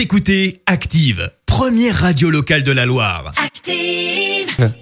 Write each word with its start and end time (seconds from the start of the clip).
Vous 0.00 0.04
écoutez 0.04 0.62
Active, 0.64 1.30
première 1.44 1.94
radio 1.94 2.30
locale 2.30 2.62
de 2.62 2.72
la 2.72 2.86
Loire. 2.86 3.34
Active. 3.36 4.72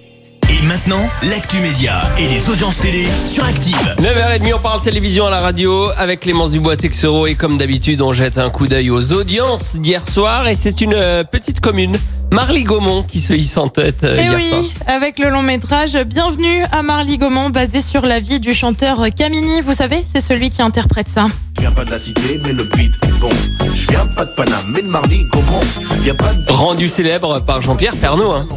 Et 0.49 0.65
maintenant, 0.65 1.09
l'actu 1.29 1.57
média 1.57 2.03
et 2.17 2.25
les 2.25 2.49
audiences 2.49 2.77
télé 2.77 3.05
sur 3.25 3.43
Active. 3.43 3.75
9h30, 3.97 4.53
on 4.55 4.59
parle 4.59 4.81
télévision 4.81 5.27
à 5.27 5.29
la 5.29 5.41
radio 5.41 5.89
avec 5.97 6.21
Clémence 6.21 6.51
Dubois 6.51 6.77
Texero 6.77 7.27
et 7.27 7.35
comme 7.35 7.57
d'habitude, 7.57 8.01
on 8.01 8.13
jette 8.13 8.37
un 8.37 8.49
coup 8.49 8.69
d'œil 8.69 8.91
aux 8.91 9.11
audiences 9.11 9.75
d'hier 9.75 10.07
soir 10.07 10.47
et 10.47 10.55
c'est 10.55 10.79
une 10.79 10.93
euh, 10.93 11.25
petite 11.25 11.59
commune, 11.59 11.97
Marly-Gaumont, 12.31 13.03
qui 13.03 13.19
se 13.19 13.33
hisse 13.33 13.57
en 13.57 13.67
tête 13.67 14.05
euh, 14.05 14.15
Et 14.15 14.21
hier 14.21 14.31
Eh 14.31 14.35
oui, 14.37 14.49
soir. 14.49 14.63
avec 14.87 15.19
le 15.19 15.29
long 15.31 15.43
métrage 15.43 15.97
Bienvenue 15.97 16.63
à 16.71 16.81
Marly-Gaumont, 16.81 17.49
basé 17.49 17.81
sur 17.81 18.05
la 18.05 18.21
vie 18.21 18.39
du 18.39 18.53
chanteur 18.53 19.05
Camini. 19.13 19.59
Vous 19.59 19.73
savez, 19.73 20.03
c'est 20.05 20.21
celui 20.21 20.49
qui 20.49 20.61
interprète 20.61 21.09
ça. 21.09 21.27
Je 21.59 21.63
viens 21.65 21.71
pas 21.73 21.83
de 21.83 21.91
la 21.91 21.99
cité, 21.99 22.39
mais 22.41 22.53
le 22.53 22.63
beat 22.63 22.97
est 23.03 23.19
bon. 23.19 23.29
Je 23.75 23.87
viens 23.89 24.05
pas 24.05 24.23
de 24.23 24.31
Paname, 24.31 24.71
mais 24.73 24.81
de 24.81 24.87
Marly, 24.87 25.25
Gaumont. 25.25 25.59
Y 26.05 26.09
a 26.09 26.13
pas 26.13 26.33
de 26.33 26.49
Rendu 26.53 26.87
célèbre 26.87 27.41
par 27.41 27.61
Jean-Pierre 27.61 27.97
Pernaut. 27.97 28.31
Hein. 28.31 28.47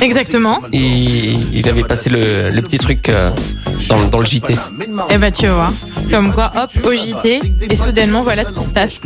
Exactement. 0.00 0.58
Et 0.72 1.34
il 1.52 1.68
avait 1.68 1.84
passé 1.84 2.10
le, 2.10 2.50
le 2.50 2.60
petit 2.62 2.78
truc 2.78 3.08
euh, 3.08 3.30
dans, 3.88 4.06
dans 4.06 4.18
le 4.18 4.26
JT. 4.26 4.56
Eh 5.10 5.18
bah 5.18 5.30
tu 5.30 5.46
vois, 5.46 5.70
comme 6.10 6.32
quoi, 6.32 6.50
hop, 6.56 6.70
au 6.84 6.92
JT, 6.92 7.40
et 7.70 7.76
soudainement, 7.76 8.22
voilà 8.22 8.42
ce 8.44 8.52
qui 8.52 8.64
se 8.64 8.70
passe. 8.70 9.00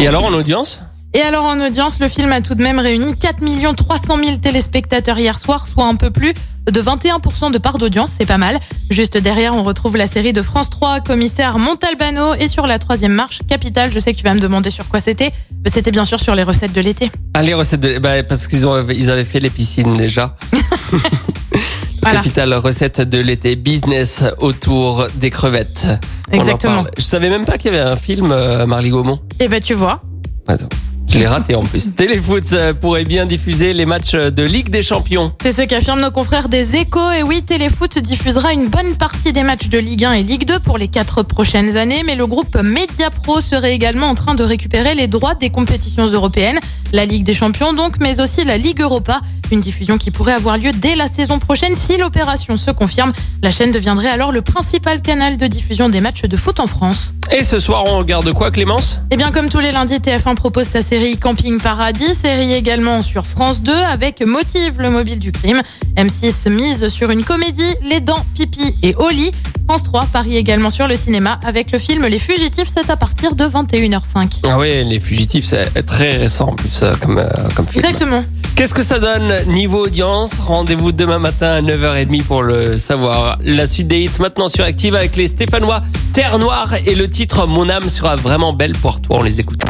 Et 0.00 0.08
alors 0.08 0.24
en 0.24 0.32
audience 0.32 0.80
Et 1.12 1.20
alors 1.20 1.44
en 1.44 1.60
audience, 1.60 2.00
le 2.00 2.08
film 2.08 2.32
a 2.32 2.40
tout 2.40 2.54
de 2.54 2.62
même 2.62 2.78
réuni 2.78 3.14
4 3.14 3.74
300 3.76 4.16
000 4.24 4.36
téléspectateurs 4.38 5.18
hier 5.18 5.38
soir, 5.38 5.66
soit 5.66 5.84
un 5.84 5.96
peu 5.96 6.08
plus 6.10 6.32
de 6.70 6.80
21% 6.80 7.50
de 7.52 7.58
part 7.58 7.78
d'audience, 7.78 8.12
c'est 8.16 8.26
pas 8.26 8.38
mal. 8.38 8.58
Juste 8.90 9.16
derrière, 9.18 9.54
on 9.54 9.62
retrouve 9.62 9.96
la 9.96 10.06
série 10.06 10.32
de 10.32 10.42
France 10.42 10.70
3, 10.70 11.00
Commissaire 11.00 11.58
Montalbano, 11.58 12.34
et 12.34 12.48
sur 12.48 12.66
la 12.66 12.78
troisième 12.78 13.12
marche, 13.12 13.40
Capital. 13.48 13.90
Je 13.92 13.98
sais 13.98 14.12
que 14.12 14.18
tu 14.18 14.24
vas 14.24 14.34
me 14.34 14.40
demander 14.40 14.70
sur 14.70 14.88
quoi 14.88 15.00
c'était, 15.00 15.32
c'était 15.66 15.90
bien 15.90 16.04
sûr 16.04 16.20
sur 16.20 16.34
les 16.34 16.42
recettes 16.42 16.72
de 16.72 16.80
l'été. 16.80 17.10
Ah, 17.34 17.42
les 17.42 17.54
recettes 17.54 17.80
de... 17.80 17.98
Bah, 17.98 18.22
parce 18.22 18.48
qu'ils 18.48 18.66
ont, 18.66 18.86
ils 18.88 19.10
avaient 19.10 19.24
fait 19.24 19.40
les 19.40 19.50
piscines 19.50 19.96
déjà. 19.96 20.36
Voilà. 22.02 22.18
Capital 22.18 22.52
recette 22.54 23.00
de 23.00 23.18
l'été, 23.18 23.54
business 23.54 24.24
autour 24.38 25.06
des 25.14 25.30
crevettes. 25.30 25.86
Exactement. 26.32 26.84
Je 26.98 27.02
savais 27.02 27.30
même 27.30 27.44
pas 27.44 27.58
qu'il 27.58 27.72
y 27.72 27.76
avait 27.76 27.88
un 27.88 27.94
film 27.94 28.32
euh, 28.32 28.66
Marly 28.66 28.90
Gaumont. 28.90 29.20
Et 29.38 29.46
bah 29.46 29.60
tu 29.60 29.74
vois, 29.74 30.02
Attends, 30.48 30.68
je 31.12 31.18
l'ai 31.18 31.26
raté 31.26 31.54
en 31.54 31.64
plus. 31.64 31.94
Téléfoot 31.94 32.54
pourrait 32.80 33.04
bien 33.04 33.26
diffuser 33.26 33.74
les 33.74 33.84
matchs 33.84 34.14
de 34.14 34.42
Ligue 34.42 34.70
des 34.70 34.82
Champions. 34.82 35.32
C'est 35.42 35.52
ce 35.52 35.62
qu'affirment 35.62 36.00
nos 36.00 36.10
confrères 36.10 36.48
des 36.48 36.76
échos. 36.76 37.10
Et 37.10 37.22
oui, 37.22 37.42
Téléfoot 37.42 37.98
diffusera 37.98 38.52
une 38.52 38.68
bonne 38.68 38.96
partie 38.96 39.32
des 39.32 39.42
matchs 39.42 39.68
de 39.68 39.78
Ligue 39.78 40.04
1 40.04 40.12
et 40.12 40.22
Ligue 40.22 40.46
2 40.46 40.60
pour 40.60 40.78
les 40.78 40.88
quatre 40.88 41.22
prochaines 41.22 41.76
années. 41.76 42.02
Mais 42.02 42.14
le 42.14 42.26
groupe 42.26 42.56
Mediapro 42.56 43.40
serait 43.40 43.74
également 43.74 44.06
en 44.06 44.14
train 44.14 44.34
de 44.34 44.42
récupérer 44.42 44.94
les 44.94 45.06
droits 45.06 45.34
des 45.34 45.50
compétitions 45.50 46.06
européennes. 46.06 46.60
La 46.92 47.04
Ligue 47.04 47.24
des 47.24 47.34
Champions 47.34 47.74
donc, 47.74 47.96
mais 48.00 48.20
aussi 48.20 48.44
la 48.44 48.56
Ligue 48.56 48.80
Europa. 48.80 49.20
Une 49.52 49.60
diffusion 49.60 49.98
qui 49.98 50.10
pourrait 50.10 50.32
avoir 50.32 50.56
lieu 50.56 50.72
dès 50.72 50.96
la 50.96 51.08
saison 51.08 51.38
prochaine. 51.38 51.76
Si 51.76 51.98
l'opération 51.98 52.56
se 52.56 52.70
confirme, 52.70 53.12
la 53.42 53.50
chaîne 53.50 53.70
deviendrait 53.70 54.08
alors 54.08 54.32
le 54.32 54.40
principal 54.40 55.02
canal 55.02 55.36
de 55.36 55.46
diffusion 55.46 55.90
des 55.90 56.00
matchs 56.00 56.22
de 56.22 56.36
foot 56.38 56.58
en 56.58 56.66
France. 56.66 57.12
Et 57.30 57.44
ce 57.44 57.58
soir, 57.58 57.84
on 57.86 57.98
regarde 57.98 58.32
quoi, 58.32 58.50
Clémence? 58.50 58.98
Eh 59.10 59.18
bien, 59.18 59.30
comme 59.30 59.50
tous 59.50 59.58
les 59.58 59.70
lundis, 59.70 59.96
TF1 59.96 60.36
propose 60.36 60.66
sa 60.66 60.80
série 60.80 61.18
Camping 61.18 61.60
Paradis, 61.60 62.14
série 62.14 62.54
également 62.54 63.02
sur 63.02 63.26
France 63.26 63.62
2 63.62 63.74
avec 63.74 64.22
Motive, 64.22 64.80
le 64.80 64.88
mobile 64.88 65.18
du 65.18 65.32
crime. 65.32 65.60
M6 65.98 66.48
mise 66.48 66.88
sur 66.88 67.10
une 67.10 67.22
comédie, 67.22 67.74
Les 67.82 68.00
Dents, 68.00 68.24
Pipi 68.34 68.74
et 68.82 68.94
Oli. 68.96 69.32
France 69.68 69.84
3 69.84 70.06
parie 70.12 70.36
également 70.36 70.70
sur 70.70 70.86
le 70.86 70.96
cinéma 70.96 71.38
avec 71.44 71.72
le 71.72 71.78
film 71.78 72.06
Les 72.06 72.18
Fugitifs, 72.18 72.68
c'est 72.68 72.90
à 72.90 72.96
partir 72.96 73.34
de 73.34 73.44
21h05. 73.44 74.40
Ah 74.46 74.58
oui, 74.58 74.84
Les 74.84 75.00
Fugitifs, 75.00 75.44
c'est 75.44 75.82
très 75.86 76.16
récent 76.16 76.48
en 76.48 76.54
plus 76.54 76.82
euh, 76.82 76.94
comme, 77.00 77.18
euh, 77.18 77.28
comme 77.54 77.66
film. 77.66 77.84
Exactement. 77.84 78.24
Qu'est-ce 78.54 78.74
que 78.74 78.82
ça 78.82 78.98
donne 78.98 79.46
niveau 79.46 79.86
audience? 79.86 80.38
Rendez-vous 80.38 80.92
demain 80.92 81.18
matin 81.18 81.52
à 81.52 81.62
9h30 81.62 82.22
pour 82.24 82.42
le 82.42 82.76
savoir. 82.76 83.38
La 83.42 83.66
suite 83.66 83.88
des 83.88 84.00
hits 84.00 84.10
maintenant 84.20 84.48
sur 84.48 84.64
Active 84.64 84.94
avec 84.94 85.16
les 85.16 85.26
Stéphanois 85.26 85.82
Terre 86.12 86.38
Noire 86.38 86.74
et 86.84 86.94
le 86.94 87.08
titre 87.08 87.46
Mon 87.46 87.70
âme 87.70 87.88
sera 87.88 88.16
vraiment 88.16 88.52
belle 88.52 88.76
pour 88.76 89.00
toi. 89.00 89.18
On 89.20 89.22
les 89.22 89.40
écoute. 89.40 89.62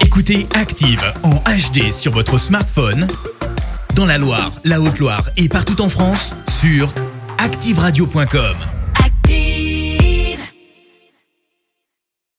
Écoutez 0.00 0.48
Active 0.54 1.02
en 1.22 1.36
HD 1.36 1.92
sur 1.92 2.12
votre 2.12 2.38
smartphone, 2.38 3.06
dans 3.94 4.06
la 4.06 4.18
Loire, 4.18 4.50
la 4.64 4.80
Haute-Loire 4.80 5.22
et 5.36 5.48
partout 5.48 5.80
en 5.80 5.88
France, 5.88 6.34
sur 6.60 6.92
activeradio.com. 7.38 8.77